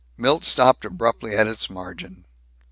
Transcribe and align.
Milt 0.17 0.43
stopped 0.43 0.83
abruptly 0.83 1.35
at 1.35 1.45
its 1.45 1.69
margin. 1.69 2.25